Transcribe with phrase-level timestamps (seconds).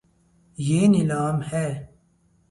[0.67, 1.67] یے نیلا م ہے